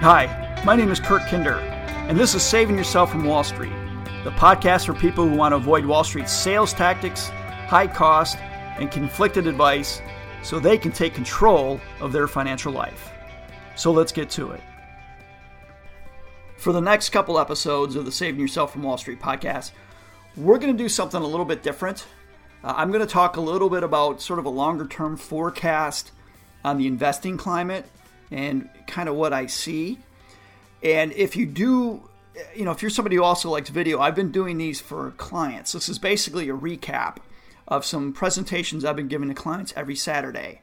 [0.00, 3.72] Hi, my name is Kurt Kinder, and this is Saving Yourself from Wall Street,
[4.24, 7.28] the podcast for people who want to avoid Wall Street's sales tactics,
[7.66, 8.36] high cost,
[8.78, 10.02] and conflicted advice
[10.42, 13.10] so they can take control of their financial life.
[13.74, 14.60] So let's get to it.
[16.58, 19.70] For the next couple episodes of the Saving Yourself from Wall Street podcast,
[20.36, 22.06] we're going to do something a little bit different.
[22.62, 26.12] Uh, I'm going to talk a little bit about sort of a longer term forecast
[26.62, 27.86] on the investing climate
[28.30, 29.98] and kind of what I see.
[30.82, 32.08] And if you do,
[32.54, 35.72] you know, if you're somebody who also likes video, I've been doing these for clients.
[35.72, 37.16] This is basically a recap
[37.68, 40.62] of some presentations I've been giving to clients every Saturday.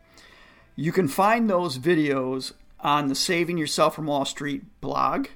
[0.76, 5.27] You can find those videos on the Saving Yourself from Wall Street blog.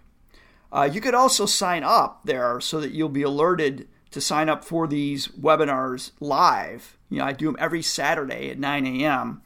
[0.71, 4.63] Uh, you could also sign up there so that you'll be alerted to sign up
[4.63, 6.97] for these webinars live.
[7.09, 9.41] You know, I do them every Saturday at 9 a.m.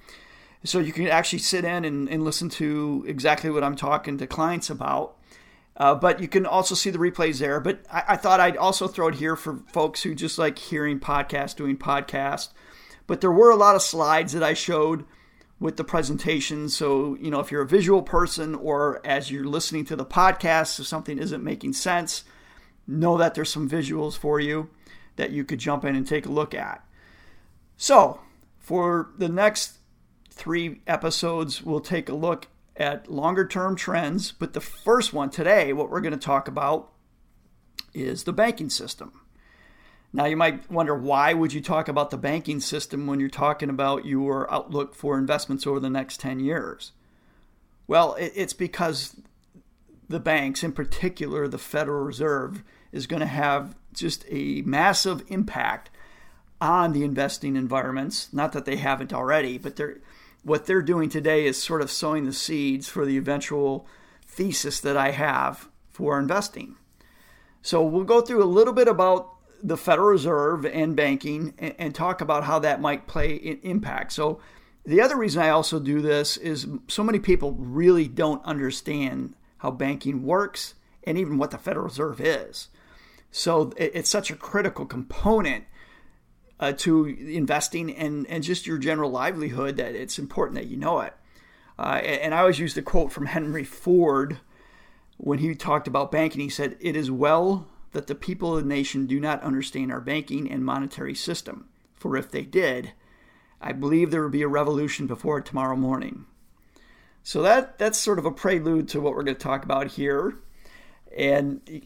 [0.64, 4.28] So you can actually sit in and, and listen to exactly what I'm talking to
[4.28, 5.18] clients about.
[5.76, 7.60] Uh, but you can also see the replays there.
[7.60, 11.00] But I, I, thought I'd also throw it here for folks who just like hearing
[11.00, 12.50] podcasts, doing podcasts.
[13.08, 15.06] But there were a lot of slides that I showed
[15.60, 16.70] with the presentation.
[16.70, 20.80] So, you know, if you're a visual person or as you're listening to the podcast,
[20.80, 22.26] if something isn't making sense,
[22.86, 24.70] know that there's some visuals for you
[25.16, 26.86] that you could jump in and take a look at.
[27.78, 28.20] So,
[28.60, 29.78] for the next
[30.32, 34.32] three episodes, we'll take a look at longer term trends.
[34.32, 36.92] But the first one today, what we're going to talk about
[37.94, 39.12] is the banking system.
[40.14, 43.70] Now you might wonder why would you talk about the banking system when you're talking
[43.70, 46.92] about your outlook for investments over the next 10 years?
[47.88, 49.16] Well, it's because
[50.10, 55.90] the banks, in particular the Federal Reserve, is going to have just a massive impact
[56.60, 58.32] on the investing environments.
[58.34, 60.00] Not that they haven't already, but they're
[60.44, 63.88] what they're doing today is sort of sowing the seeds for the eventual
[64.26, 66.76] thesis that I have for investing.
[67.62, 71.96] So we'll go through a little bit about the Federal Reserve and banking and, and
[71.96, 74.14] talk about how that might play in impact.
[74.14, 74.40] So
[74.84, 79.70] the other reason I also do this is so many people really don't understand how
[79.70, 82.70] banking works and even what the Federal Reserve is.
[83.30, 85.66] So it's such a critical component
[86.62, 91.02] uh, to investing and, and just your general livelihood that it's important that you know
[91.02, 91.14] it.
[91.78, 94.40] Uh, and I always use the quote from Henry Ford
[95.18, 96.42] when he talked about banking.
[96.42, 100.00] He said, It is well that the people of the nation do not understand our
[100.00, 102.94] banking and monetary system, for if they did,
[103.60, 106.26] I believe there would be a revolution before tomorrow morning.
[107.24, 110.38] So that that's sort of a prelude to what we're going to talk about here.
[111.16, 111.82] And you,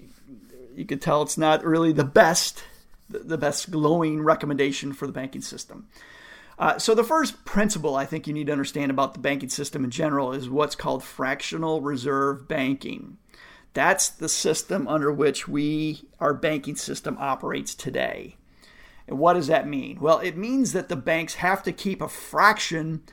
[0.75, 2.63] you can tell it's not really the best
[3.09, 5.87] the best glowing recommendation for the banking system.
[6.57, 9.83] Uh, so, the first principle I think you need to understand about the banking system
[9.83, 13.17] in general is what's called fractional reserve banking.
[13.73, 18.37] That's the system under which we, our banking system, operates today.
[19.05, 19.99] And what does that mean?
[19.99, 23.03] Well, it means that the banks have to keep a fraction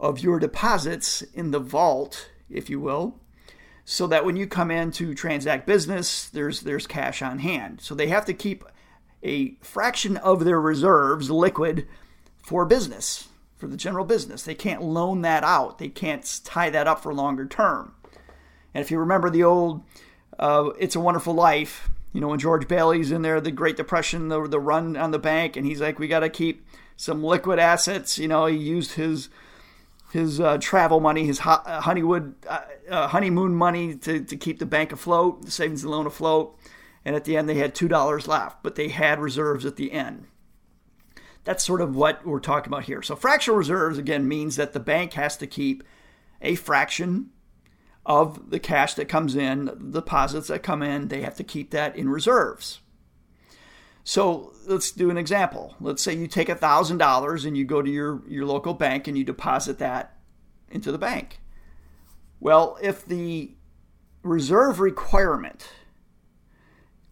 [0.00, 3.20] of your deposits in the vault, if you will,
[3.84, 7.80] so that when you come in to transact business, there's there's cash on hand.
[7.82, 8.64] So they have to keep
[9.22, 11.86] a fraction of their reserves liquid
[12.42, 14.42] for business, for the general business.
[14.42, 17.94] They can't loan that out, they can't tie that up for longer term.
[18.74, 19.82] And if you remember the old
[20.38, 24.28] uh, It's a Wonderful Life, you know, when George Bailey's in there, the Great Depression,
[24.28, 26.66] the, the run on the bank, and he's like, we got to keep
[26.96, 28.18] some liquid assets.
[28.18, 29.28] You know, he used his
[30.12, 34.58] his uh, travel money, his ho- uh, Honeywood uh, uh, honeymoon money to, to keep
[34.58, 36.56] the bank afloat, the savings and loan afloat
[37.06, 40.26] and at the end they had $2 left, but they had reserves at the end.
[41.44, 43.00] That's sort of what we're talking about here.
[43.00, 45.84] So, fractional reserves again means that the bank has to keep
[46.42, 47.30] a fraction
[48.04, 51.70] of the cash that comes in, the deposits that come in, they have to keep
[51.70, 52.80] that in reserves.
[54.02, 55.74] So let's do an example.
[55.80, 59.24] Let's say you take $1,000 and you go to your, your local bank and you
[59.24, 60.16] deposit that
[60.70, 61.40] into the bank.
[62.38, 63.56] Well, if the
[64.22, 65.68] reserve requirement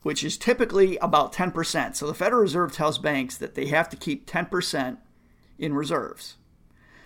[0.05, 1.97] which is typically about 10%.
[1.97, 4.99] So the Federal Reserve tells banks that they have to keep 10%
[5.59, 6.37] in reserves.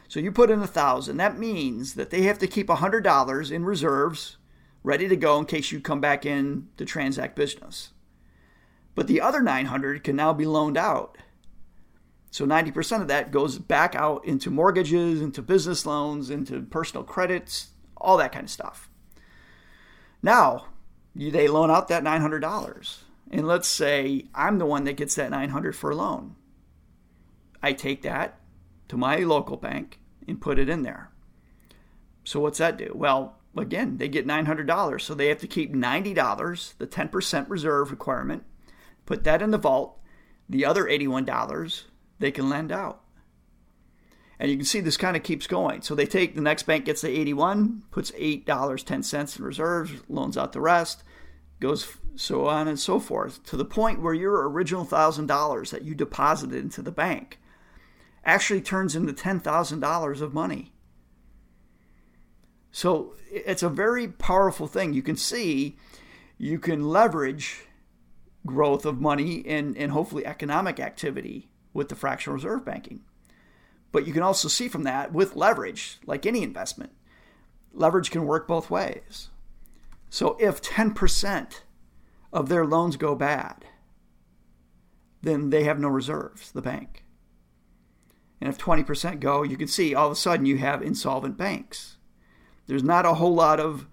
[0.09, 1.17] So you put in a thousand.
[1.19, 4.37] That means that they have to keep $100 in reserves
[4.83, 7.91] ready to go in case you come back in to transact business.
[8.97, 11.19] But the other 900 can now be loaned out.
[12.33, 17.69] So 90% of that goes back out into mortgages, into business loans, into personal credits,
[17.97, 18.91] all that kind of stuff.
[20.21, 20.67] Now,
[21.19, 22.99] they loan out that $900.
[23.31, 26.37] And let's say I'm the one that gets that 900 for a loan.
[27.63, 28.39] I take that
[28.89, 31.11] to my local bank and put it in there.
[32.25, 32.93] So what's that do?
[32.95, 35.01] Well, again, they get $900.
[35.01, 38.45] So they have to keep $90, the 10% reserve requirement,
[39.05, 39.99] put that in the vault.
[40.49, 41.83] The other $81
[42.21, 43.03] they can lend out.
[44.39, 45.83] And you can see this kind of keeps going.
[45.83, 50.53] So they take the next bank gets the 81, puts $8.10 in reserves, loans out
[50.53, 51.03] the rest,
[51.61, 55.95] goes so on and so forth to the point where your original $1,000 that you
[55.95, 57.39] deposited into the bank
[58.25, 60.73] actually turns into $10,000 of money.
[62.71, 64.93] So it's a very powerful thing.
[64.93, 65.77] You can see
[66.37, 67.65] you can leverage
[68.47, 73.01] growth of money and, and hopefully economic activity with the fractional reserve banking.
[73.91, 76.93] But you can also see from that with leverage, like any investment,
[77.73, 79.29] leverage can work both ways.
[80.11, 81.61] So if 10%
[82.33, 83.65] of their loans go bad,
[85.23, 87.05] then they have no reserves, the bank.
[88.41, 91.97] And if 20% go, you can see all of a sudden you have insolvent banks.
[92.67, 93.87] There's not a whole lot of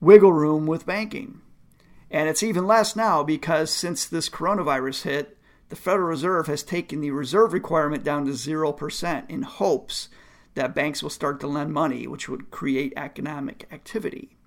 [0.00, 1.40] wiggle room with banking.
[2.10, 7.00] And it's even less now because since this coronavirus hit, the Federal Reserve has taken
[7.00, 10.08] the reserve requirement down to 0% in hopes
[10.54, 14.37] that banks will start to lend money, which would create economic activity.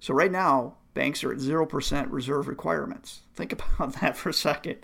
[0.00, 3.20] So, right now, banks are at 0% reserve requirements.
[3.34, 4.78] Think about that for a second.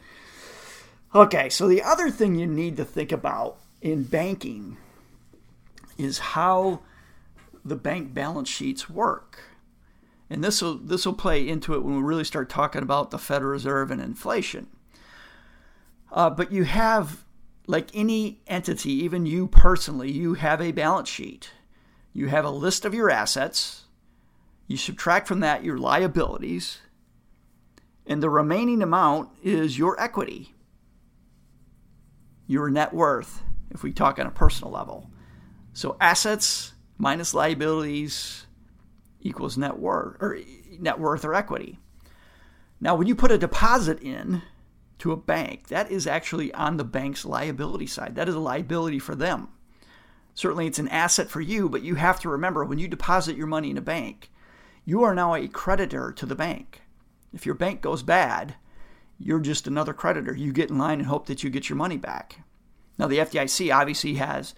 [1.14, 4.76] Okay, so the other thing you need to think about in banking
[5.96, 6.80] is how
[7.64, 9.40] the bank balance sheets work.
[10.28, 13.18] And this will this will play into it when we really start talking about the
[13.18, 14.66] Federal Reserve and inflation.
[16.10, 17.24] Uh, but you have,
[17.66, 21.50] like any entity, even you personally, you have a balance sheet.
[22.12, 23.84] You have a list of your assets.
[24.66, 26.78] You subtract from that your liabilities.
[28.06, 30.54] And the remaining amount is your equity,
[32.46, 35.10] your net worth, if we talk on a personal level.
[35.72, 38.46] So assets minus liabilities
[39.20, 40.38] equals net worth or
[40.78, 41.78] net worth or equity.
[42.80, 44.42] Now, when you put a deposit in,
[44.98, 48.14] to a bank, that is actually on the bank's liability side.
[48.14, 49.48] That is a liability for them.
[50.34, 53.46] Certainly, it's an asset for you, but you have to remember when you deposit your
[53.46, 54.30] money in a bank,
[54.86, 56.82] you are now a creditor to the bank.
[57.34, 58.54] If your bank goes bad,
[59.18, 60.34] you're just another creditor.
[60.34, 62.40] You get in line and hope that you get your money back.
[62.96, 64.54] Now, the FDIC obviously has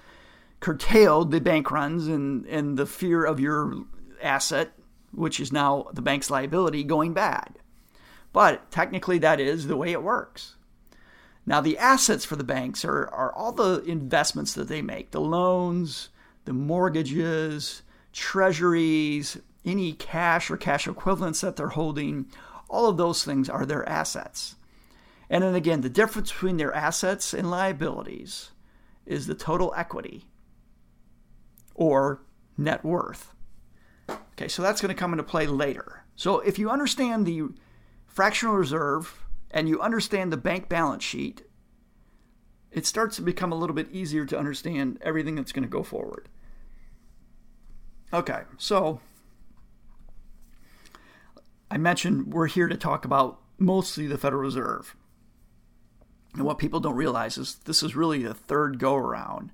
[0.61, 3.85] curtailed the bank runs and, and the fear of your
[4.23, 4.73] asset,
[5.13, 7.59] which is now the bank's liability, going bad.
[8.33, 10.57] But technically, that is the way it works.
[11.47, 15.21] Now, the assets for the banks are, are all the investments that they make the
[15.21, 16.11] loans,
[16.45, 17.83] the mortgages,
[18.13, 19.39] treasuries,
[19.69, 22.27] any cash or cash equivalents that they're holding.
[22.69, 24.57] All of those things are their assets.
[25.31, 28.51] And then again, the difference between their assets and liabilities
[29.07, 30.25] is the total equity
[31.75, 32.23] or
[32.57, 33.35] net worth.
[34.09, 36.05] Okay, so that's going to come into play later.
[36.17, 37.43] So if you understand the
[38.07, 41.43] fractional reserve and you understand the bank balance sheet,
[42.73, 45.83] it starts to become a little bit easier to understand everything that's going to go
[45.83, 46.29] forward.
[48.13, 49.01] Okay, so
[51.71, 54.97] I mentioned we're here to talk about mostly the Federal Reserve.
[56.35, 59.51] And what people don't realize is this is really the third go around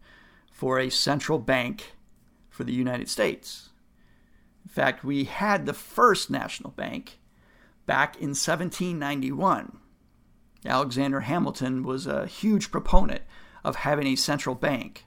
[0.52, 1.92] for a central bank
[2.48, 3.70] for the United States.
[4.64, 7.18] In fact, we had the first national bank
[7.86, 9.78] back in 1791.
[10.64, 13.22] Alexander Hamilton was a huge proponent
[13.62, 15.04] of having a central bank,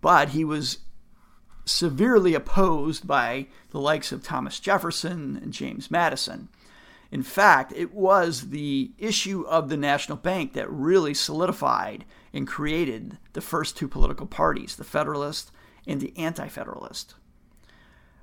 [0.00, 0.78] but he was
[1.64, 6.48] severely opposed by the likes of Thomas Jefferson and James Madison.
[7.10, 13.18] In fact, it was the issue of the national bank that really solidified and created
[13.34, 15.52] the first two political parties, the Federalist
[15.86, 17.14] and the Anti Federalist.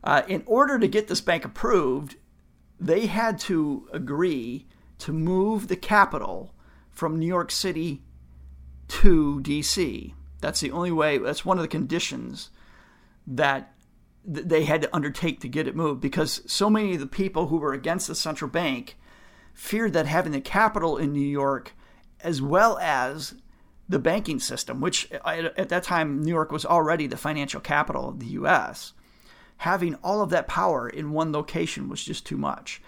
[0.04, 2.16] Uh, in order to get this bank approved,
[2.80, 4.68] they had to agree
[4.98, 6.54] to move the capital
[6.90, 8.02] from New York City
[8.88, 10.14] to DC.
[10.42, 12.50] That's the only way, that's one of the conditions
[13.36, 13.74] that
[14.24, 17.58] they had to undertake to get it moved because so many of the people who
[17.58, 18.98] were against the central bank
[19.54, 21.74] feared that having the capital in New York
[22.20, 23.34] as well as
[23.90, 28.20] the banking system, which at that time New York was already the financial capital of
[28.20, 28.94] the US,
[29.58, 32.82] having all of that power in one location was just too much.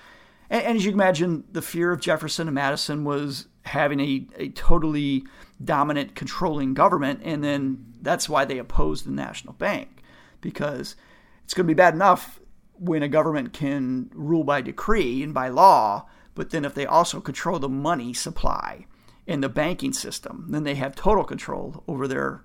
[0.49, 4.27] And, and as you can imagine, the fear of Jefferson and Madison was having a,
[4.37, 5.25] a totally
[5.63, 7.21] dominant, controlling government.
[7.23, 10.02] And then that's why they opposed the national bank,
[10.43, 10.95] because
[11.43, 12.39] it's going to be bad enough
[12.73, 17.19] when a government can rule by decree and by law, but then if they also
[17.19, 18.85] control the money supply
[19.27, 22.43] and the banking system, then they have total control over their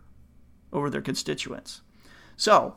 [0.73, 1.81] over their constituents.
[2.37, 2.77] So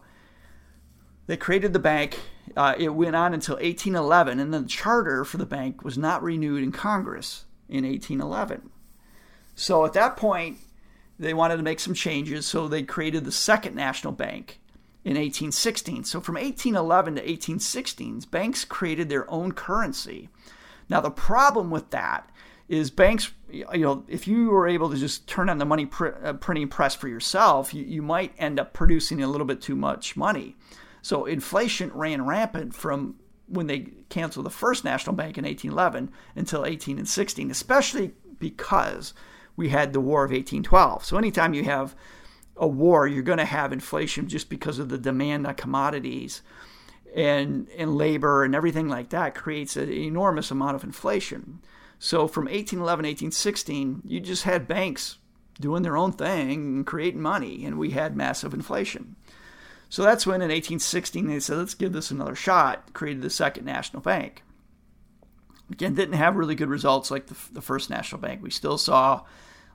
[1.28, 2.20] they created the bank
[2.56, 6.64] uh, it went on until 1811, and the charter for the bank was not renewed
[6.64, 8.70] in Congress in 1811.
[9.56, 10.58] So at that point,
[11.20, 14.60] they wanted to make some changes, so they created the Second National Bank
[15.04, 16.04] in 1816.
[16.04, 20.30] So from 1811 to 1816, banks created their own currency.
[20.90, 22.30] Now the problem with that
[22.70, 26.16] is banks, you know, if you were able to just turn on the money pr-
[26.24, 29.76] uh, printing press for yourself, you, you might end up producing a little bit too
[29.76, 30.56] much money.
[31.02, 33.16] So inflation ran rampant from
[33.48, 39.14] when they canceled the first national bank in 1811 until 18 and 16, especially because
[39.56, 41.04] we had the War of 1812.
[41.04, 41.96] So anytime you have
[42.58, 46.42] a war, you're going to have inflation just because of the demand on commodities
[47.16, 51.60] and and labor and everything like that creates an enormous amount of inflation.
[52.00, 55.18] So from 1811 1816, you just had banks
[55.60, 59.16] doing their own thing and creating money, and we had massive inflation.
[59.90, 63.66] So that's when in 1816 they said, let's give this another shot, created the Second
[63.66, 64.44] National Bank.
[65.70, 68.42] Again, didn't have really good results like the, the First National Bank.
[68.42, 69.24] We still saw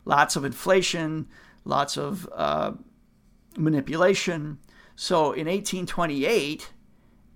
[0.05, 1.29] lots of inflation,
[1.67, 2.73] lots of uh,
[3.57, 4.59] manipulation.
[4.95, 6.71] So in 1828,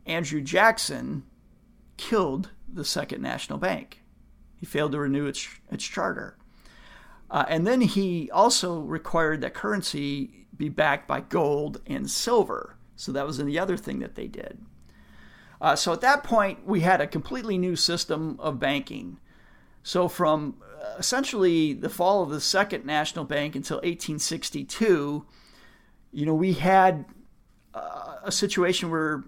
[0.06, 1.24] Andrew Jackson
[1.96, 4.02] killed the Second National Bank.
[4.56, 6.38] He failed to renew its, its charter.
[7.30, 12.76] Uh, and then he also required that currency be backed by gold and silver.
[12.96, 14.60] So that was the other thing that they did.
[15.60, 19.18] Uh, so at that point, we had a completely new system of banking.
[19.82, 20.56] So from
[20.98, 25.26] essentially the fall of the Second National Bank until 1862,
[26.12, 27.04] you know, we had
[27.74, 29.24] uh, a situation where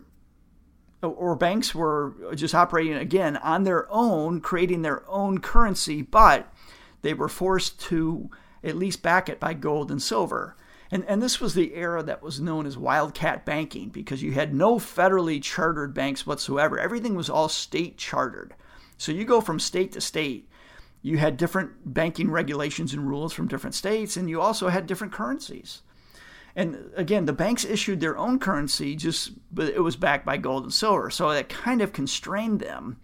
[1.02, 6.52] or banks were just operating again on their own, creating their own currency, but
[7.02, 8.30] they were forced to
[8.62, 10.56] at least back it by gold and silver.
[10.92, 14.54] And, and this was the era that was known as wildcat banking because you had
[14.54, 16.78] no federally chartered banks whatsoever.
[16.78, 18.54] Everything was all state chartered.
[18.98, 20.48] So you go from state to state.
[21.02, 25.12] You had different banking regulations and rules from different states, and you also had different
[25.12, 25.82] currencies.
[26.54, 30.64] And again, the banks issued their own currency, just but it was backed by gold
[30.64, 31.10] and silver.
[31.10, 32.98] So that kind of constrained them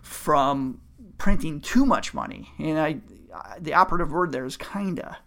[0.00, 0.80] from
[1.18, 2.50] printing too much money.
[2.58, 3.00] And I,
[3.58, 5.18] the operative word there is kinda.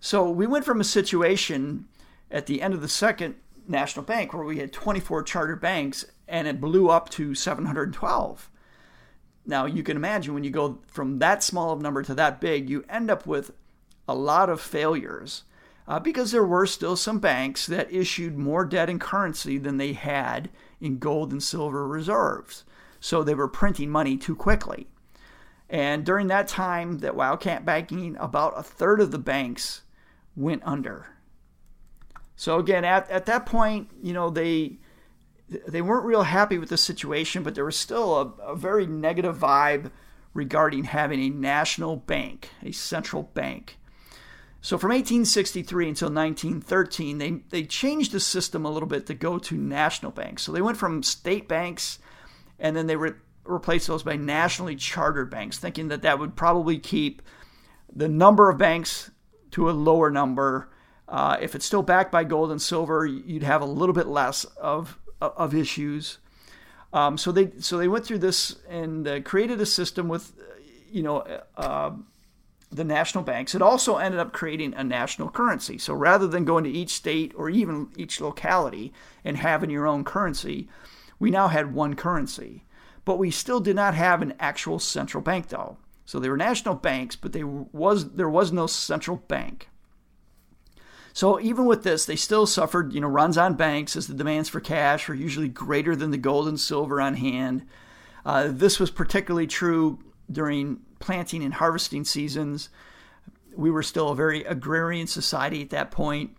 [0.00, 1.86] So we went from a situation
[2.30, 3.36] at the end of the second
[3.66, 8.50] national bank where we had 24 charter banks and it blew up to 712.
[9.48, 12.68] Now you can imagine when you go from that small of number to that big,
[12.68, 13.50] you end up with
[14.06, 15.44] a lot of failures
[15.88, 19.94] uh, because there were still some banks that issued more debt and currency than they
[19.94, 20.50] had
[20.82, 22.64] in gold and silver reserves.
[23.00, 24.86] So they were printing money too quickly.
[25.70, 29.80] And during that time that Wildcat banking, about a third of the banks
[30.36, 31.06] went under.
[32.36, 34.78] So again, at, at that point, you know, they
[35.48, 39.38] they weren't real happy with the situation, but there was still a, a very negative
[39.38, 39.90] vibe
[40.34, 43.78] regarding having a national bank, a central bank.
[44.60, 49.38] So from 1863 until 1913, they, they changed the system a little bit to go
[49.38, 50.42] to national banks.
[50.42, 51.98] So they went from state banks
[52.58, 53.12] and then they re-
[53.44, 57.22] replaced those by nationally chartered banks, thinking that that would probably keep
[57.94, 59.10] the number of banks
[59.52, 60.70] to a lower number.
[61.08, 64.44] Uh, if it's still backed by gold and silver, you'd have a little bit less
[64.44, 66.18] of, of issues.
[66.92, 70.32] Um, so they so they went through this and uh, created a system with,
[70.90, 71.18] you know,
[71.56, 71.90] uh,
[72.70, 75.78] the national banks, it also ended up creating a national currency.
[75.78, 78.92] So rather than going to each state or even each locality
[79.24, 80.68] and having your own currency,
[81.18, 82.64] we now had one currency.
[83.04, 85.78] But we still did not have an actual central bank, though.
[86.04, 89.68] So they were national banks, but they was there was no central bank.
[91.18, 94.48] So even with this, they still suffered, you know, runs on banks as the demands
[94.48, 97.66] for cash were usually greater than the gold and silver on hand.
[98.24, 99.98] Uh, this was particularly true
[100.30, 102.68] during planting and harvesting seasons.
[103.56, 106.36] We were still a very agrarian society at that point.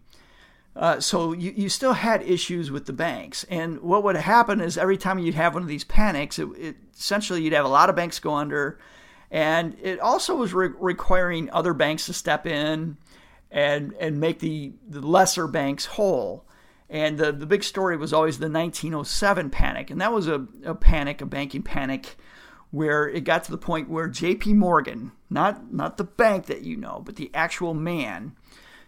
[0.77, 3.43] Uh, so you, you still had issues with the banks.
[3.49, 6.75] And what would happen is every time you'd have one of these panics, it, it,
[6.97, 8.79] essentially you'd have a lot of banks go under.
[9.29, 12.95] And it also was re- requiring other banks to step in
[13.51, 16.45] and, and make the, the lesser banks whole.
[16.89, 19.89] And the, the big story was always the 1907 panic.
[19.89, 22.17] And that was a, a panic, a banking panic
[22.71, 26.77] where it got to the point where JP Morgan, not not the bank that you
[26.77, 28.35] know, but the actual man,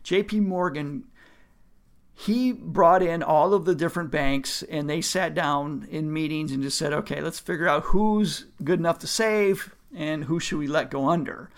[0.04, 1.06] JP Morgan
[2.14, 6.62] he brought in all of the different banks and they sat down in meetings and
[6.62, 10.68] just said, "Okay, let's figure out who's good enough to save and who should we
[10.68, 11.50] let go under."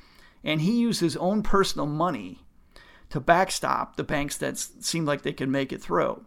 [0.43, 2.42] And he used his own personal money
[3.13, 6.25] to backstop the banks that seemed like they could make it through.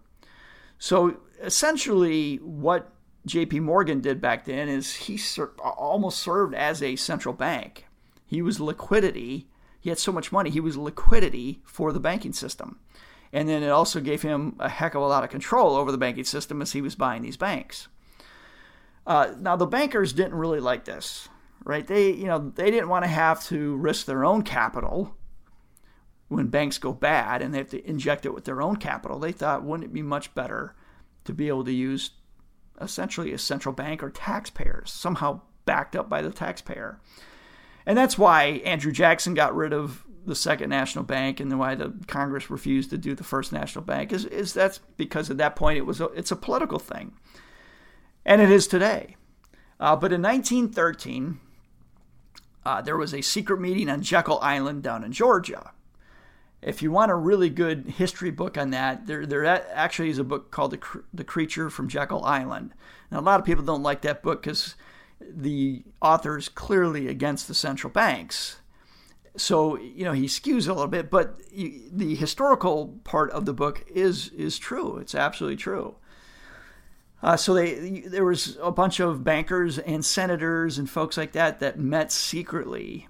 [0.78, 2.92] So essentially what
[3.26, 3.58] J.P.
[3.58, 7.86] Morgan did back then is he ser- almost served as a central bank.
[8.24, 9.48] He was liquidity.
[9.80, 12.78] He had so much money, he was liquidity for the banking system.
[13.32, 15.98] And then it also gave him a heck of a lot of control over the
[15.98, 17.88] banking system as he was buying these banks.
[19.04, 21.28] Uh, now the bankers didn't really like this,
[21.64, 21.84] right?
[21.84, 25.16] They, you know, they didn't want to have to risk their own capital
[26.28, 29.18] when banks go bad and they have to inject it with their own capital.
[29.18, 30.74] They thought, wouldn't it be much better
[31.24, 32.10] to be able to use
[32.80, 37.00] essentially a central bank or taxpayers somehow backed up by the taxpayer?
[37.84, 41.94] And that's why Andrew Jackson got rid of the second national bank and why the
[42.08, 45.78] Congress refused to do the first national bank is, is that's because at that point
[45.78, 47.12] it was a, it's a political thing
[48.26, 49.16] and it is today.
[49.78, 51.38] Uh, but in 1913,
[52.64, 55.72] uh, there was a secret meeting on Jekyll Island down in Georgia.
[56.66, 60.24] If you want a really good history book on that, there, there actually is a
[60.24, 60.80] book called the,
[61.14, 62.74] the Creature from Jekyll Island.
[63.08, 64.74] Now, a lot of people don't like that book because
[65.20, 68.58] the author is clearly against the central banks.
[69.36, 73.84] So, you know, he skews a little bit, but the historical part of the book
[73.86, 74.96] is is true.
[74.96, 75.94] It's absolutely true.
[77.22, 81.60] Uh, so they there was a bunch of bankers and senators and folks like that
[81.60, 83.06] that met secretly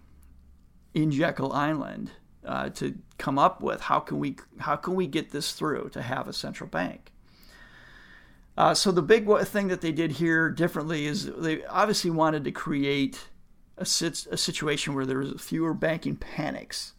[0.92, 2.10] in Jekyll Island
[2.46, 6.02] uh, to come up with how can we how can we get this through to
[6.02, 7.12] have a central bank.
[8.56, 12.50] Uh, so the big thing that they did here differently is they obviously wanted to
[12.50, 13.28] create
[13.76, 16.94] a, sit- a situation where there was fewer banking panics.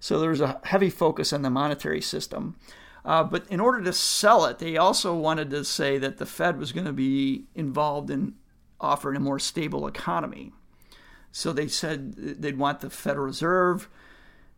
[0.00, 2.56] So there was a heavy focus on the monetary system.
[3.04, 6.58] Uh, but in order to sell it, they also wanted to say that the Fed
[6.58, 8.34] was going to be involved in
[8.80, 10.52] offering a more stable economy.
[11.30, 13.88] So they said they'd want the Federal Reserve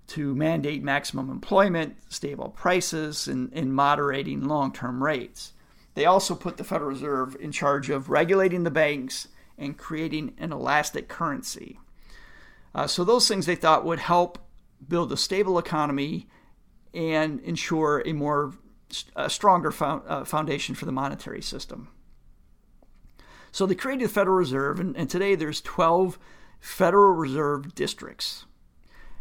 [0.08, 5.52] to mandate maximum employment, stable prices, and, and moderating long term rates.
[5.94, 10.52] They also put the Federal Reserve in charge of regulating the banks and creating an
[10.52, 11.78] elastic currency.
[12.74, 14.38] Uh, so, those things they thought would help
[14.86, 16.28] build a stable economy
[16.94, 18.54] and ensure a more
[19.16, 21.88] a stronger fo- uh, foundation for the monetary system.
[23.52, 26.18] So they created the Federal Reserve, and, and today there's 12
[26.60, 28.46] Federal Reserve districts.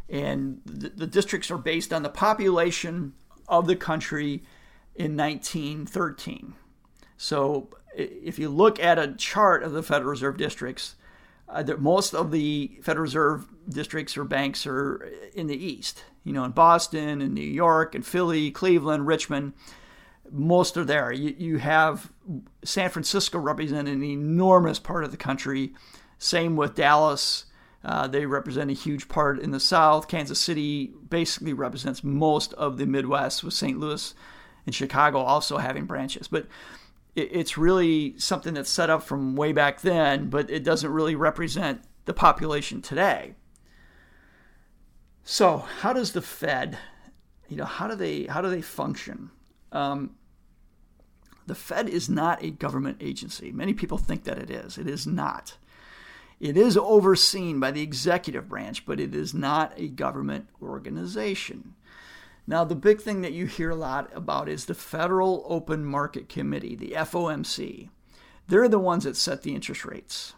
[0.10, 3.13] And the, the districts are based on the population
[3.48, 4.43] of the country
[4.96, 6.54] in 1913.
[7.17, 10.96] So if you look at a chart of the Federal Reserve districts,
[11.50, 16.04] uh, most of the Federal Reserve districts or banks are in the east.
[16.24, 19.54] You know, in Boston and New York and Philly, Cleveland, Richmond,
[20.30, 21.12] most are there.
[21.12, 22.12] You, you have
[22.63, 25.74] San Francisco represent an enormous part of the country.
[26.17, 27.46] Same with Dallas.
[27.84, 30.08] Uh, they represent a huge part in the South.
[30.08, 33.80] Kansas City basically represents most of the Midwest, with St.
[33.80, 34.13] Louis
[34.66, 36.28] and Chicago also having branches.
[36.28, 36.48] But
[37.16, 41.82] it's really something that's set up from way back then, but it doesn't really represent
[42.06, 43.34] the population today.
[45.24, 46.78] So, how does the Fed,
[47.50, 49.32] you know, how do they how do they function?
[49.72, 50.12] Um,
[51.48, 53.52] the Fed is not a government agency.
[53.52, 54.78] Many people think that it is.
[54.78, 55.58] It is not.
[56.39, 61.73] It is overseen by the executive branch, but it is not a government organization.
[62.45, 66.30] Now, the big thing that you hear a lot about is the Federal Open Market
[66.30, 67.89] Committee, the FOMC.
[68.47, 70.34] They're the ones that set the interest rates.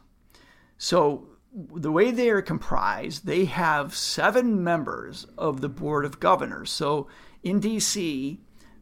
[0.77, 6.71] So, the way they are comprised, they have seven members of the Board of Governors.
[6.71, 7.07] So,
[7.43, 8.37] in DC,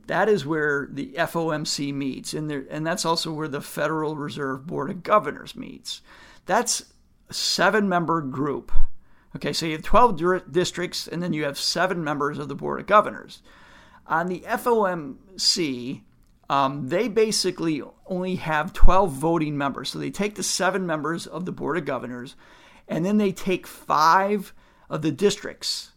[0.07, 4.65] that is where the FOMC meets, and, there, and that's also where the Federal Reserve
[4.67, 6.01] Board of Governors meets.
[6.45, 6.93] That's
[7.29, 8.71] seven member group.
[9.35, 12.79] Okay, so you have 12 districts, and then you have seven members of the Board
[12.79, 13.41] of Governors.
[14.07, 16.01] On the FOMC,
[16.49, 19.89] um, they basically only have 12 voting members.
[19.89, 22.35] So they take the seven members of the Board of Governors,
[22.87, 24.53] and then they take five
[24.89, 25.91] of the districts.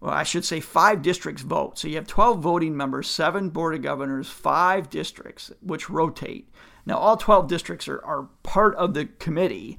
[0.00, 1.78] Well, I should say five districts vote.
[1.78, 6.50] So you have 12 voting members, seven Board of Governors, five districts, which rotate.
[6.84, 9.78] Now, all 12 districts are, are part of the committee,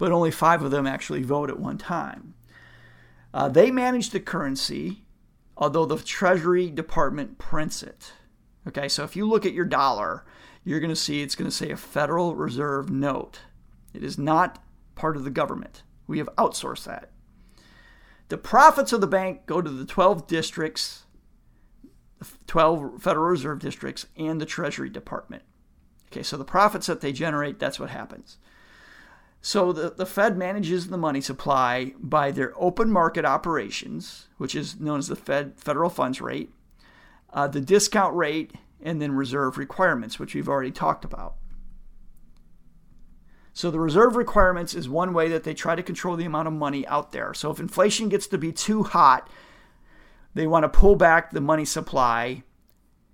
[0.00, 2.32] but only five of them actually vote at one time.
[3.34, 5.04] Uh, they manage the currency,
[5.58, 8.14] although the Treasury Department prints it.
[8.66, 10.24] Okay, so if you look at your dollar,
[10.64, 13.40] you're going to see it's going to say a Federal Reserve note.
[13.92, 15.82] It is not part of the government.
[16.06, 17.10] We have outsourced that.
[18.28, 21.04] The profits of the bank go to the 12 districts,
[22.46, 25.42] 12 Federal Reserve districts, and the Treasury Department.
[26.10, 28.38] Okay, so the profits that they generate, that's what happens.
[29.42, 34.78] So the, the Fed manages the money supply by their open market operations, which is
[34.78, 36.50] known as the Fed federal funds rate,
[37.32, 41.36] uh, the discount rate, and then reserve requirements, which we've already talked about.
[43.52, 46.54] So the reserve requirements is one way that they try to control the amount of
[46.54, 47.34] money out there.
[47.34, 49.28] So if inflation gets to be too hot,
[50.34, 52.42] they want to pull back the money supply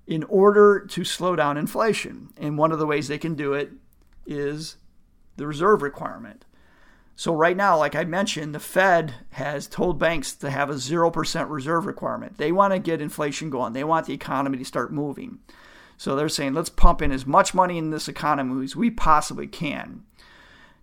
[0.07, 2.29] in order to slow down inflation.
[2.37, 3.73] And one of the ways they can do it
[4.27, 4.77] is
[5.37, 6.45] the reserve requirement.
[7.19, 11.51] So, right now, like I mentioned, the Fed has told banks to have a 0%
[11.51, 12.37] reserve requirement.
[12.37, 15.39] They want to get inflation going, they want the economy to start moving.
[15.97, 19.47] So, they're saying, let's pump in as much money in this economy as we possibly
[19.47, 20.03] can.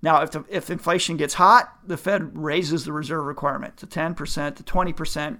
[0.01, 4.55] Now, if, the, if inflation gets hot, the Fed raises the reserve requirement to 10%
[4.55, 5.37] to 20%.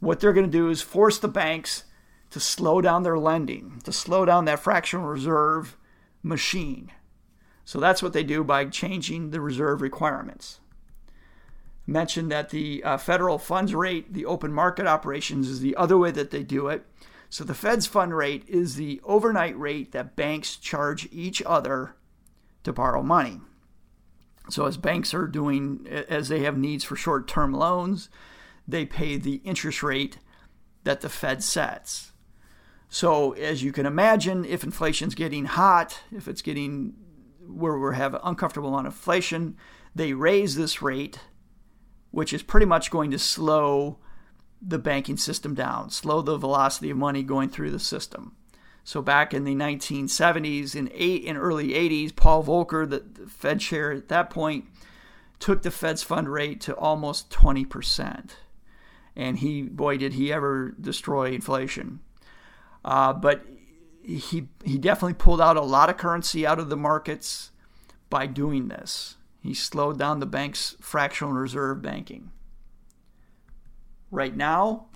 [0.00, 1.84] What they're going to do is force the banks
[2.30, 5.76] to slow down their lending, to slow down that fractional reserve
[6.22, 6.90] machine.
[7.64, 10.60] So that's what they do by changing the reserve requirements.
[11.86, 16.10] Mentioned that the uh, federal funds rate, the open market operations, is the other way
[16.10, 16.84] that they do it.
[17.28, 21.94] So the Fed's fund rate is the overnight rate that banks charge each other
[22.62, 23.40] to borrow money.
[24.50, 28.10] So as banks are doing, as they have needs for short term loans,
[28.66, 30.18] they pay the interest rate
[30.84, 32.12] that the Fed sets.
[32.88, 36.94] So as you can imagine, if inflation's getting hot, if it's getting
[37.46, 39.56] where we have uncomfortable on inflation,
[39.94, 41.20] they raise this rate,
[42.10, 43.98] which is pretty much going to slow
[44.60, 48.36] the banking system down, slow the velocity of money going through the system.
[48.84, 53.60] So back in the 1970s and eight in early 80s, Paul Volcker, the, the Fed
[53.60, 54.66] chair at that point,
[55.38, 58.30] took the Fed's fund rate to almost 20%.
[59.14, 62.00] And he, boy, did he ever destroy inflation.
[62.84, 63.44] Uh, but
[64.04, 67.50] he he definitely pulled out a lot of currency out of the markets
[68.10, 69.16] by doing this.
[69.40, 72.30] He slowed down the bank's fractional reserve banking.
[74.10, 74.86] Right now,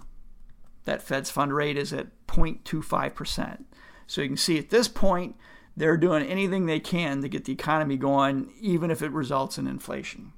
[0.84, 3.64] that Fed's fund rate is at 0.25%.
[4.06, 5.36] So you can see at this point,
[5.76, 9.66] they're doing anything they can to get the economy going, even if it results in
[9.66, 10.32] inflation.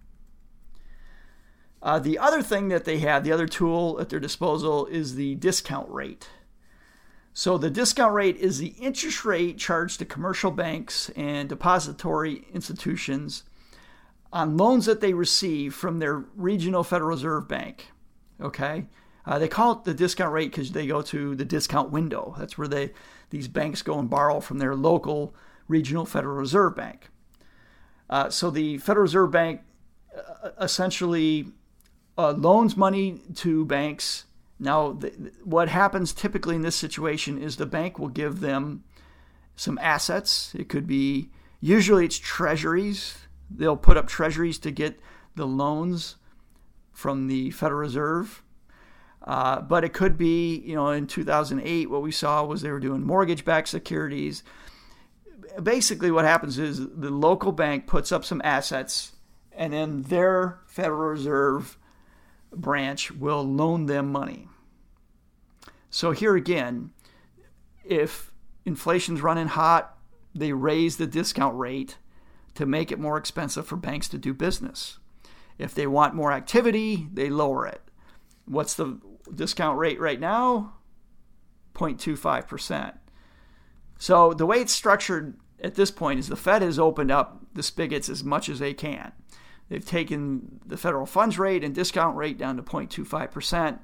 [1.82, 5.36] Uh, the other thing that they have, the other tool at their disposal, is the
[5.36, 6.28] discount rate.
[7.38, 13.44] So the discount rate is the interest rate charged to commercial banks and depository institutions
[14.32, 17.92] on loans that they receive from their regional Federal Reserve Bank.
[18.40, 18.86] Okay,
[19.24, 22.34] uh, they call it the discount rate because they go to the discount window.
[22.36, 22.90] That's where they
[23.30, 25.32] these banks go and borrow from their local
[25.68, 27.08] regional Federal Reserve Bank.
[28.10, 29.60] Uh, so the Federal Reserve Bank
[30.42, 31.52] uh, essentially
[32.18, 34.24] uh, loans money to banks
[34.58, 34.98] now,
[35.44, 38.84] what happens typically in this situation is the bank will give them
[39.54, 40.54] some assets.
[40.54, 43.18] It could be, usually it's treasuries.
[43.50, 44.98] They'll put up treasuries to get
[45.36, 46.16] the loans
[46.92, 48.42] from the Federal Reserve.
[49.22, 52.80] Uh, but it could be, you know, in 2008, what we saw was they were
[52.80, 54.42] doing mortgage backed securities.
[55.62, 59.12] Basically, what happens is the local bank puts up some assets,
[59.52, 61.78] and then their Federal Reserve
[62.52, 64.48] branch will loan them money.
[65.90, 66.90] So here again,
[67.84, 68.32] if
[68.64, 69.96] inflation's running hot,
[70.34, 71.96] they raise the discount rate
[72.54, 74.98] to make it more expensive for banks to do business.
[75.58, 77.82] If they want more activity, they lower it.
[78.44, 79.00] What's the
[79.34, 80.74] discount rate right now?
[81.74, 82.98] 0.25%.
[83.98, 87.62] So the way it's structured at this point is the Fed has opened up the
[87.62, 89.12] spigots as much as they can.
[89.68, 93.78] They've taken the federal funds rate and discount rate down to 0.25%,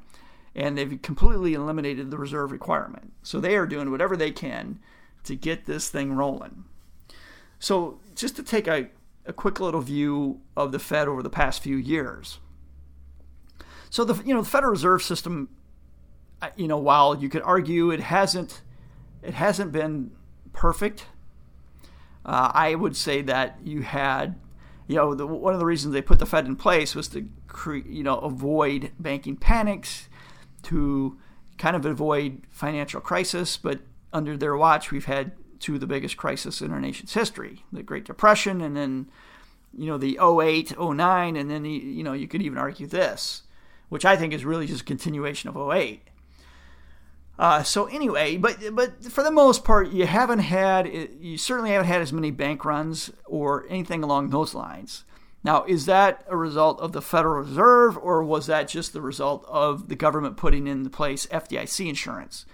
[0.55, 3.13] and they've completely eliminated the reserve requirement.
[3.23, 4.79] So they are doing whatever they can
[5.25, 6.65] to get this thing rolling.
[7.59, 8.89] So, just to take a,
[9.27, 12.39] a quick little view of the Fed over the past few years.
[13.89, 15.49] So, the, you know, the Federal Reserve System,
[16.57, 18.61] you know, while you could argue it hasn't,
[19.23, 20.11] it hasn't been
[20.53, 21.07] perfect,
[22.27, 24.39] uh, I would say that you had
[24.87, 27.27] you know, the, one of the reasons they put the Fed in place was to,
[27.87, 30.09] you know, avoid banking panics,
[30.65, 31.19] to
[31.59, 33.57] kind of avoid financial crisis.
[33.57, 33.81] But
[34.13, 37.83] under their watch, we've had two of the biggest crises in our nation's history: the
[37.83, 39.07] Great Depression, and then,
[39.77, 43.43] you know, the 08, 09, and then you know, you could even argue this,
[43.89, 46.03] which I think is really just a continuation of 08.
[47.39, 50.87] Uh, so anyway, but but for the most part, you haven't had
[51.21, 55.05] you certainly haven't had as many bank runs or anything along those lines.
[55.43, 59.45] Now, is that a result of the Federal Reserve, or was that just the result
[59.47, 62.47] of the government putting in place FDIC insurance?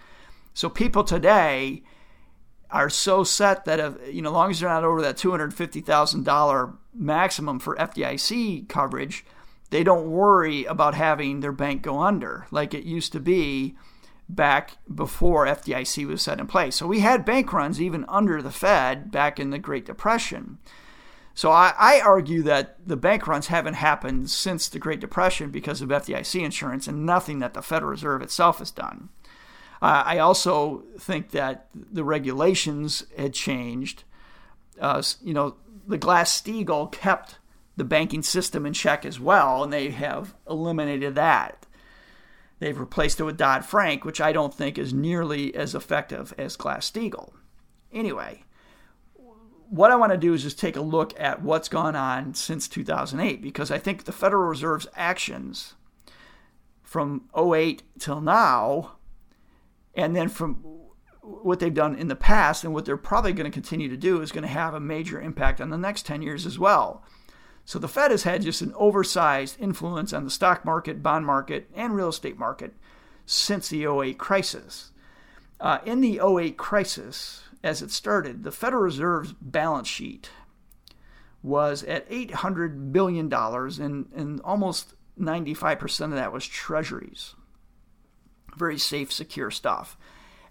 [0.54, 1.84] So people today
[2.70, 5.30] are so set that if you know, as long as they're not over that two
[5.30, 9.26] hundred fifty thousand dollar maximum for FDIC coverage,
[9.68, 13.76] they don't worry about having their bank go under like it used to be
[14.34, 16.76] back before FDIC was set in place.
[16.76, 20.58] So we had bank runs even under the Fed back in the Great Depression.
[21.34, 25.80] So I, I, argue that the bank runs haven't happened since the Great Depression because
[25.80, 29.08] of FDIC insurance and nothing that the Federal Reserve itself has done.
[29.80, 34.04] Uh, I also think that the regulations had changed.
[34.78, 37.38] Uh, you know, the Glass Steagall kept
[37.76, 41.66] the banking system in check as well, and they have eliminated that.
[42.60, 46.56] They've replaced it with Dodd Frank, which I don't think is nearly as effective as
[46.56, 47.32] Glass Steagall.
[47.90, 48.44] Anyway,
[49.70, 52.68] what I want to do is just take a look at what's gone on since
[52.68, 55.74] 2008 because I think the Federal Reserve's actions
[56.82, 58.96] from 08 till now,
[59.94, 60.56] and then from
[61.22, 64.20] what they've done in the past and what they're probably going to continue to do
[64.20, 67.04] is going to have a major impact on the next 10 years as well.
[67.64, 71.70] So the Fed has had just an oversized influence on the stock market, bond market,
[71.74, 72.74] and real estate market
[73.26, 74.90] since the 08 crisis.
[75.60, 80.30] Uh, in the 08 crisis, as it started, the Federal Reserve's balance sheet
[81.42, 87.34] was at $800 billion, and, and almost 95% of that was treasuries.
[88.56, 89.96] Very safe, secure stuff.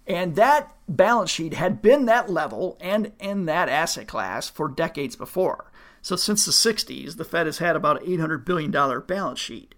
[0.07, 5.15] And that balance sheet had been that level and in that asset class for decades
[5.15, 5.68] before.
[6.01, 9.75] So since the 60s, the Fed has had about an $800 billion balance sheet.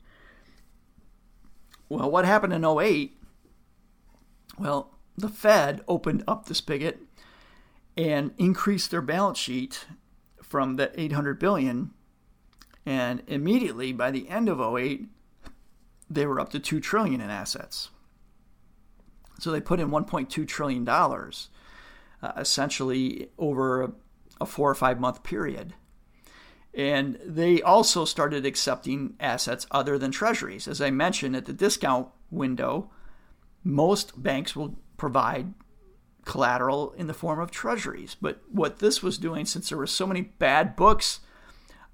[1.90, 3.18] Well, what happened in 08?
[4.58, 7.00] Well, the Fed opened up the spigot
[7.98, 9.86] and increased their balance sheet
[10.42, 11.92] from the 800 billion
[12.86, 15.08] and immediately by the end of 08
[16.10, 17.90] they were up to 2 trillion in assets
[19.40, 21.50] so they put in 1.2 trillion dollars
[22.22, 23.92] uh, essentially over a,
[24.42, 25.74] a 4 or 5 month period
[26.74, 32.08] and they also started accepting assets other than treasuries as i mentioned at the discount
[32.30, 32.90] window
[33.64, 35.54] most banks will provide
[36.26, 38.16] collateral in the form of treasuries.
[38.20, 41.20] But what this was doing, since there were so many bad books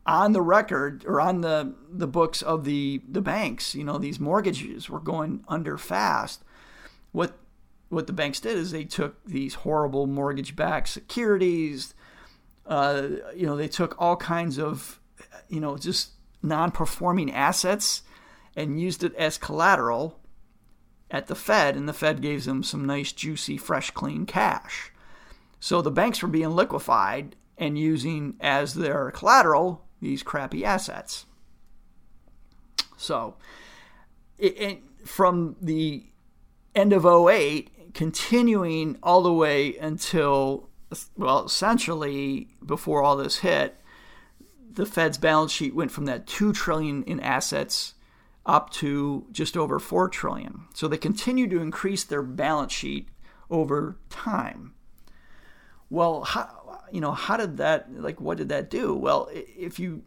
[0.06, 4.20] on the record or on the, the books of the, the banks, you know, these
[4.20, 6.44] mortgages were going under fast.
[7.12, 7.38] What
[7.90, 11.94] what the banks did is they took these horrible mortgage-backed securities.
[12.68, 15.00] Uh, you know, they took all kinds of,
[15.48, 18.04] you know, just non-performing assets
[18.56, 20.20] and used it as collateral
[21.10, 24.92] at the Fed, and the Fed gave them some nice, juicy, fresh, clean cash.
[25.60, 31.26] So the banks were being liquefied and using as their collateral these crappy assets.
[32.98, 33.36] So,
[34.38, 36.04] it, it, from the
[36.76, 40.70] end of 08, continuing all the way until,
[41.16, 43.76] well, essentially before all this hit,
[44.72, 47.96] the Fed's balance sheet went from that 2 trillion in assets
[48.46, 50.66] up to just over 4 trillion.
[50.74, 53.10] So they continue to increase their balance sheet
[53.50, 54.74] over time.
[55.90, 58.94] Well, how, you know, how did that like what did that do?
[58.94, 60.04] Well, if you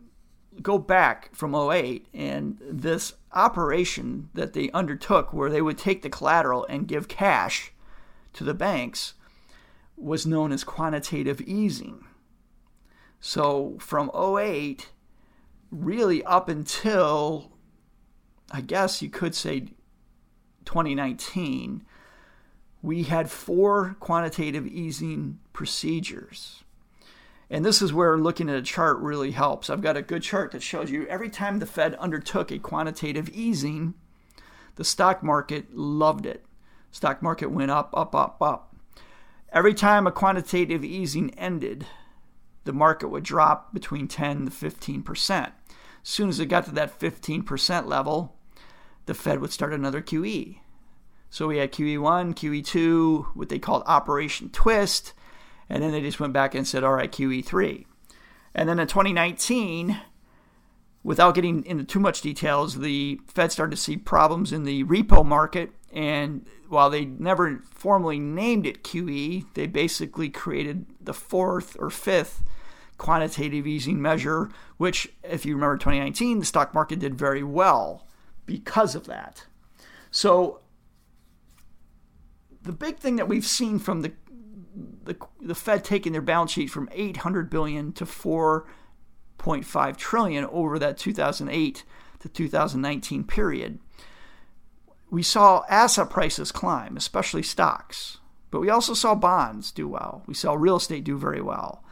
[0.63, 6.11] go back from 08 and this operation that they undertook where they would take the
[6.11, 7.73] collateral and give cash
[8.33, 9.15] to the banks
[10.01, 12.05] was known as quantitative easing.
[13.21, 14.91] So from 08
[15.71, 17.53] really up until
[18.51, 19.61] I guess you could say
[20.65, 21.85] 2019,
[22.83, 26.65] we had four quantitative easing procedures.
[27.49, 29.71] And this is where looking at a chart really helps.
[29.71, 33.29] I've got a good chart that shows you every time the Fed undertook a quantitative
[33.31, 33.95] easing,
[34.77, 36.45] the stock market loved it.
[36.93, 38.70] Stock market went up, up, up, up.
[39.53, 41.87] Every time a quantitative easing ended,
[42.65, 45.53] the market would drop between 10 to 15 percent.
[46.03, 48.37] As soon as it got to that 15 percent level,
[49.07, 50.59] the Fed would start another QE.
[51.31, 55.13] So we had QE1, QE2, what they called Operation Twist,
[55.69, 57.87] and then they just went back and said, all right, QE3.
[58.53, 60.01] And then in 2019,
[61.05, 65.25] without getting into too much details, the Fed started to see problems in the repo
[65.25, 65.71] market.
[65.93, 72.45] And while they never formally named it QE, they basically created the fourth or fifth
[72.97, 78.07] quantitative easing measure, which, if you remember 2019, the stock market did very well
[78.47, 79.47] because of that.
[80.11, 80.61] So
[82.63, 84.13] the big thing that we've seen from the
[85.05, 90.99] the, the Fed taking their balance sheet from 800 billion to 4.5 trillion over that
[90.99, 91.85] 2008
[92.21, 93.79] to 2019 period.
[95.11, 98.19] We saw asset prices climb, especially stocks,
[98.51, 100.23] but we also saw bonds do well.
[100.27, 101.85] We saw real estate do very well.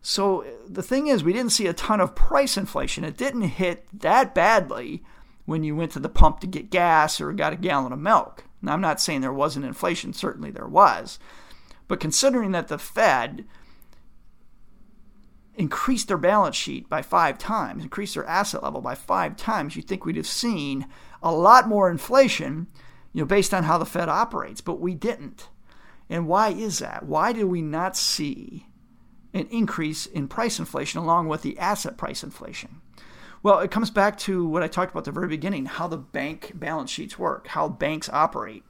[0.00, 3.02] So the thing is, we didn't see a ton of price inflation.
[3.02, 5.02] It didn't hit that badly
[5.46, 8.44] when you went to the pump to get gas or got a gallon of milk.
[8.62, 11.18] Now, I'm not saying there wasn't inflation, certainly there was.
[11.88, 13.44] But considering that the Fed
[15.56, 19.88] increased their balance sheet by five times, increased their asset level by five times, you'd
[19.88, 20.86] think we'd have seen
[21.22, 22.66] a lot more inflation,
[23.12, 25.48] you know, based on how the Fed operates, but we didn't.
[26.08, 27.04] And why is that?
[27.04, 28.66] Why did we not see
[29.34, 32.80] an increase in price inflation along with the asset price inflation?
[33.42, 35.96] Well, it comes back to what I talked about at the very beginning how the
[35.96, 38.64] bank balance sheets work, how banks operate.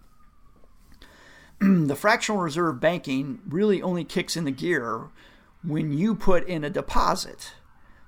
[1.61, 5.09] the fractional reserve banking really only kicks in the gear
[5.63, 7.55] when you put in a deposit.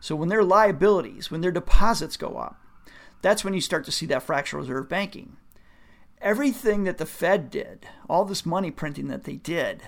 [0.00, 2.60] So when their liabilities, when their deposits go up,
[3.22, 5.36] that's when you start to see that fractional reserve banking.
[6.20, 9.82] Everything that the Fed did, all this money printing that they did,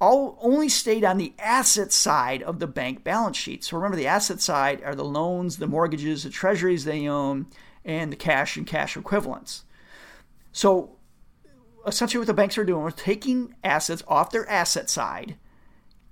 [0.00, 3.64] all only stayed on the asset side of the bank balance sheet.
[3.64, 7.46] So remember, the asset side are the loans, the mortgages, the treasuries they own,
[7.84, 9.64] and the cash and cash equivalents.
[10.52, 10.96] So
[11.86, 15.36] essentially, what the banks are doing is taking assets off their asset side,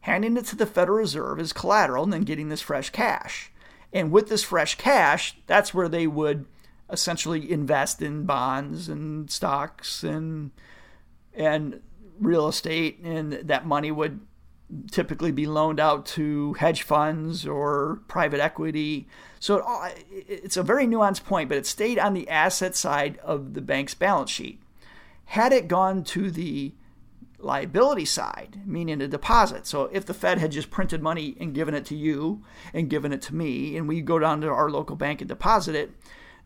[0.01, 3.52] handing it to the Federal Reserve as collateral, and then getting this fresh cash.
[3.92, 6.46] And with this fresh cash, that's where they would
[6.90, 10.50] essentially invest in bonds and stocks and
[11.35, 11.81] and
[12.20, 14.20] real estate, and that money would
[14.90, 19.07] typically be loaned out to hedge funds or private equity.
[19.38, 19.62] So
[20.11, 23.94] it's a very nuanced point, but it stayed on the asset side of the bank's
[23.94, 24.62] balance sheet.
[25.26, 26.72] Had it gone to the
[27.42, 29.66] liability side, meaning a deposit.
[29.66, 33.12] So if the Fed had just printed money and given it to you and given
[33.12, 35.90] it to me, and we go down to our local bank and deposit it,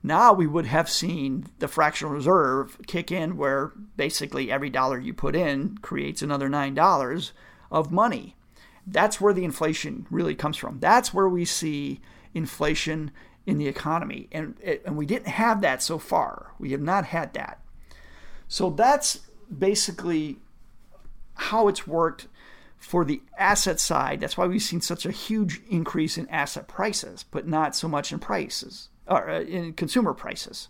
[0.03, 5.13] now we would have seen the fractional reserve kick in where basically every dollar you
[5.13, 7.33] put in creates another $9
[7.71, 8.37] of money.
[8.87, 10.79] That's where the inflation really comes from.
[10.79, 12.01] That's where we see
[12.35, 13.11] inflation
[13.47, 14.29] in the economy.
[14.31, 16.53] And, and we didn't have that so far.
[16.59, 17.61] We have not had that.
[18.49, 19.21] So that's
[19.57, 20.39] basically
[21.37, 22.27] how it's worked
[22.77, 24.21] for the asset side.
[24.21, 28.13] That's why we've seen such a huge increase in asset prices, but not so much
[28.13, 30.69] in prices or uh, in consumer prices.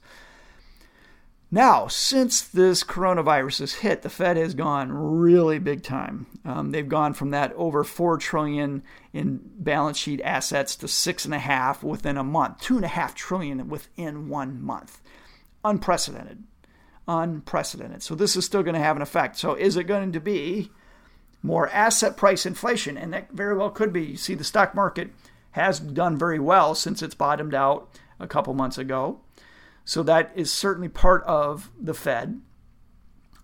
[1.50, 6.26] Now, since this coronavirus has hit, the Fed has gone really big time.
[6.44, 11.32] Um, they've gone from that over four trillion in balance sheet assets to six and
[11.32, 15.00] a half within a month, two and a half trillion within one month.
[15.64, 16.42] Unprecedented,
[17.08, 18.02] unprecedented.
[18.02, 19.36] So this is still going to have an effect.
[19.38, 20.70] So is it going to be
[21.42, 22.96] more asset price inflation?
[22.96, 24.04] And that very well could be.
[24.04, 25.10] You see, the stock market
[25.52, 27.88] has done very well since it's bottomed out
[28.18, 29.20] a couple months ago.
[29.84, 32.40] So that is certainly part of the Fed.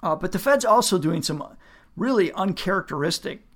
[0.02, 1.56] Uh, but the Fed's also doing some
[1.96, 3.46] really uncharacteristic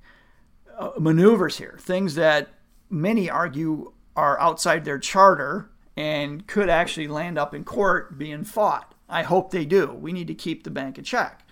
[0.78, 2.48] uh, maneuvers here, things that
[2.88, 8.94] many argue are outside their charter and could actually land up in court being fought.
[9.08, 9.92] I hope they do.
[9.92, 11.42] We need to keep the bank in check.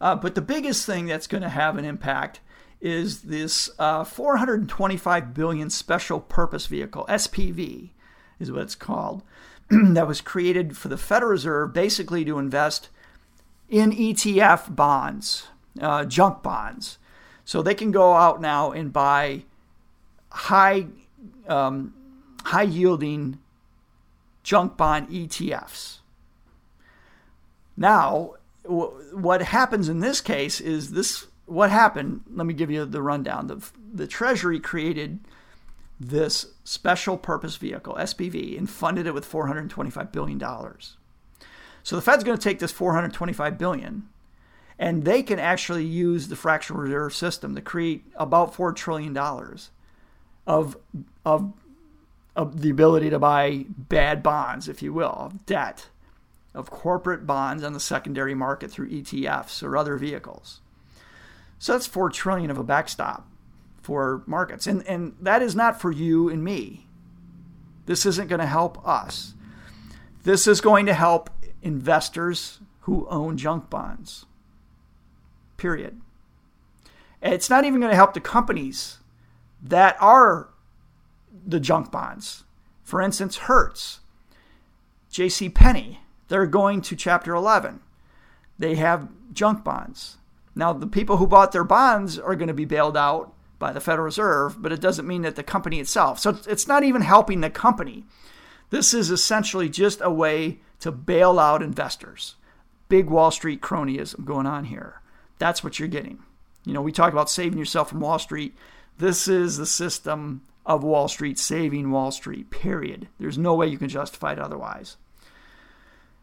[0.00, 2.40] Uh, but the biggest thing that's going to have an impact
[2.80, 7.90] is this uh, 425 billion special purpose vehicle (SPV)
[8.40, 9.22] is what it's called,
[9.70, 12.88] that was created for the Federal Reserve basically to invest
[13.70, 15.46] in ETF bonds,
[15.80, 16.98] uh, junk bonds.
[17.44, 19.44] So they can go out now and buy
[20.30, 20.86] high,
[21.48, 21.94] um,
[22.44, 23.38] high yielding
[24.42, 25.98] junk bond ETFs.
[27.76, 32.22] Now, w- what happens in this case is this what happened.
[32.32, 33.46] Let me give you the rundown.
[33.46, 35.20] The, the Treasury created
[36.00, 40.40] this special purpose vehicle, SPV, and funded it with $425 billion.
[41.82, 44.08] So the Fed's going to take this 425 billion
[44.78, 49.16] and they can actually use the fractional reserve system to create about $4 trillion
[50.46, 50.76] of,
[51.24, 51.52] of,
[52.34, 55.88] of the ability to buy bad bonds, if you will, of debt,
[56.54, 60.60] of corporate bonds on the secondary market through ETFs or other vehicles.
[61.58, 63.26] So that's 4 trillion of a backstop
[63.80, 64.66] for markets.
[64.66, 66.86] And, and that is not for you and me.
[67.86, 69.34] This isn't going to help us.
[70.22, 71.30] This is going to help
[71.62, 74.26] investors who own junk bonds.
[75.56, 76.00] Period.
[77.20, 78.98] It's not even going to help the companies
[79.62, 80.48] that are
[81.46, 82.44] the junk bonds.
[82.82, 84.00] For instance, Hertz,
[85.10, 85.48] J.C.
[85.48, 86.01] Penney,
[86.32, 87.80] they're going to Chapter 11.
[88.58, 90.16] They have junk bonds.
[90.54, 93.82] Now, the people who bought their bonds are going to be bailed out by the
[93.82, 96.18] Federal Reserve, but it doesn't mean that the company itself.
[96.18, 98.06] So it's not even helping the company.
[98.70, 102.36] This is essentially just a way to bail out investors.
[102.88, 105.02] Big Wall Street cronyism going on here.
[105.38, 106.22] That's what you're getting.
[106.64, 108.56] You know, we talk about saving yourself from Wall Street.
[108.96, 113.08] This is the system of Wall Street saving Wall Street, period.
[113.20, 114.96] There's no way you can justify it otherwise.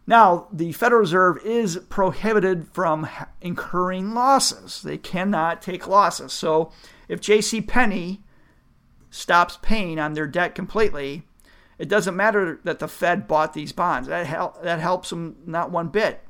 [0.10, 3.07] Now, the Federal Reserve is prohibited from
[3.41, 4.82] incurring losses.
[4.82, 6.34] They cannot take losses.
[6.34, 6.72] So
[7.07, 7.62] if J.C.
[7.62, 8.24] Penney
[9.12, 11.28] stops paying on their debt completely,
[11.78, 14.07] it doesn't matter that the Fed bought these bonds.
[14.07, 16.24] That, hel- that helps them not one bit.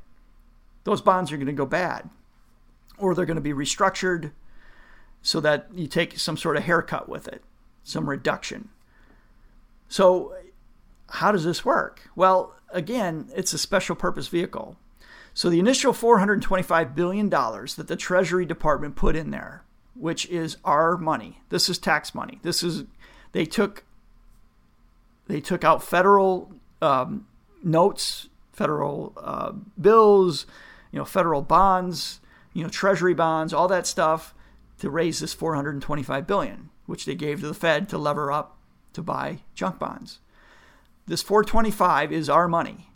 [0.83, 2.09] Those bonds are going to go bad,
[2.97, 4.33] or they're going to be restructured
[5.21, 7.43] so that you take some sort of haircut with it,
[7.85, 8.67] some reduction.
[9.87, 10.35] So,
[11.11, 12.09] how does this work?
[12.13, 14.77] Well, again, it's a special purpose vehicle.
[15.33, 19.63] So, the initial $425 billion that the Treasury Department put in there,
[19.95, 22.39] which is our money, this is tax money.
[22.41, 22.83] This is,
[23.31, 23.83] they took,
[25.27, 26.51] they took out federal
[26.81, 27.27] um,
[27.63, 30.45] notes, federal uh, bills,
[30.91, 32.19] you know, federal bonds,
[32.53, 34.33] you know, Treasury bonds, all that stuff
[34.79, 38.57] to raise this 425 billion, which they gave to the Fed to lever up
[38.93, 40.19] to buy junk bonds.
[41.09, 42.91] This 425 is our money.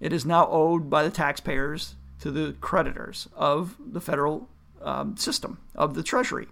[0.00, 4.48] It is now owed by the taxpayers to the creditors of the federal
[4.80, 6.48] um, system of the Treasury.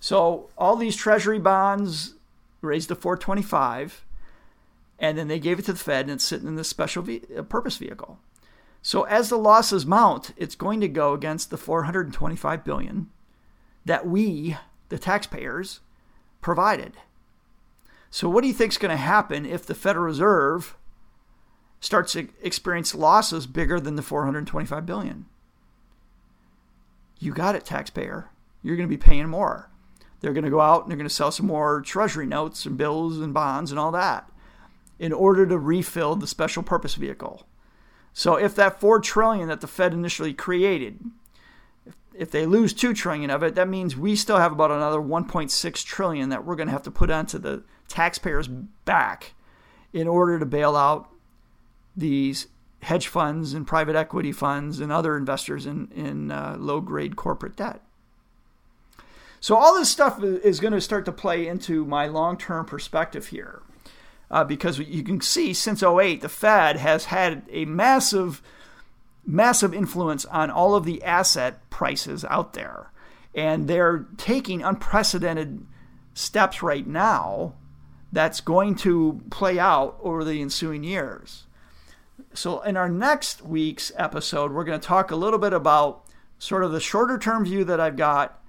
[0.00, 2.14] So all these Treasury bonds
[2.62, 4.04] raised to 425,
[4.98, 7.22] and then they gave it to the Fed, and it's sitting in this special ve-
[7.38, 8.18] uh, purpose vehicle.
[8.82, 13.08] So as the losses mount, it's going to go against the 425 billion
[13.84, 14.56] that we,
[14.88, 15.78] the taxpayers,
[16.40, 16.94] provided.
[18.10, 20.76] So, what do you think is going to happen if the Federal Reserve
[21.80, 25.26] starts to experience losses bigger than the 425 billion?
[27.20, 28.30] You got it, taxpayer.
[28.62, 29.70] You're going to be paying more.
[30.20, 32.76] They're going to go out and they're going to sell some more treasury notes and
[32.76, 34.30] bills and bonds and all that
[34.98, 37.46] in order to refill the special purpose vehicle.
[38.12, 41.00] So if that 4 trillion that the Fed initially created
[42.20, 45.84] if they lose 2 trillion of it, that means we still have about another 1.6
[45.86, 49.32] trillion that we're going to have to put onto the taxpayers' back
[49.94, 51.08] in order to bail out
[51.96, 52.48] these
[52.82, 57.56] hedge funds and private equity funds and other investors in, in uh, low grade corporate
[57.56, 57.80] debt.
[59.40, 63.28] So, all this stuff is going to start to play into my long term perspective
[63.28, 63.62] here.
[64.30, 68.42] Uh, because you can see since 08, the Fed has had a massive
[69.30, 72.92] massive influence on all of the asset prices out there.
[73.34, 75.64] And they're taking unprecedented
[76.14, 77.54] steps right now
[78.12, 81.46] that's going to play out over the ensuing years.
[82.34, 86.04] So, in our next week's episode, we're going to talk a little bit about
[86.38, 88.42] sort of the shorter term view that I've got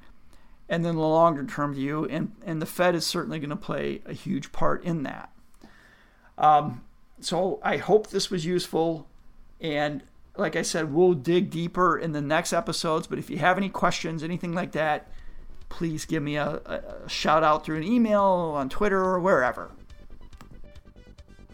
[0.67, 2.05] and then the longer term view.
[2.05, 5.32] And, and the Fed is certainly going to play a huge part in that.
[6.38, 6.84] Um,
[7.19, 9.07] so, I hope this was useful.
[9.59, 10.03] And
[10.42, 13.08] like I said, we'll dig deeper in the next episodes.
[13.08, 15.10] But if you have any questions, anything like that,
[15.70, 19.72] please give me a, a, shout out through an email, on Twitter, or wherever.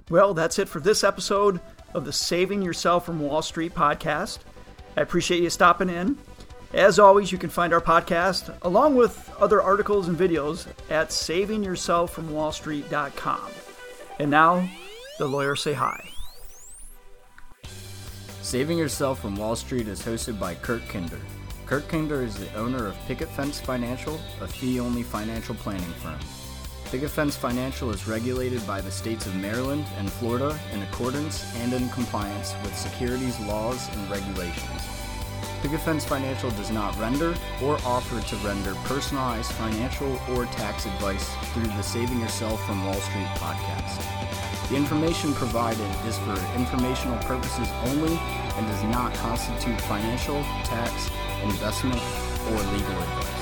[0.09, 1.59] Well, that's it for this episode
[1.93, 4.39] of the Saving Yourself from Wall Street podcast.
[4.95, 6.17] I appreciate you stopping in.
[6.73, 13.51] As always, you can find our podcast along with other articles and videos at savingyourselffromwallstreet.com.
[14.19, 14.67] And now,
[15.17, 16.16] the lawyers say hi.
[18.47, 21.19] Saving Yourself from Wall Street is hosted by Kurt Kinder.
[21.65, 26.17] Kurt Kinder is the owner of Picket Fence Financial, a fee only financial planning firm.
[26.89, 31.73] Picket Fence Financial is regulated by the states of Maryland and Florida in accordance and
[31.73, 34.96] in compliance with securities laws and regulations.
[35.61, 37.33] Picket Fence Financial does not render
[37.63, 42.93] or offer to render personalized financial or tax advice through the Saving Yourself from Wall
[42.93, 44.69] Street podcast.
[44.69, 51.09] The information provided is for informational purposes only and does not constitute financial, tax,
[51.43, 52.01] investment,
[52.51, 53.36] or legal advice.